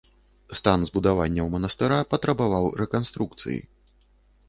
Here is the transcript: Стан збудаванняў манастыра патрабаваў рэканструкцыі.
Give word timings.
Стан 0.59 0.85
збудаванняў 0.91 1.53
манастыра 1.57 2.01
патрабаваў 2.17 2.65
рэканструкцыі. 2.85 3.59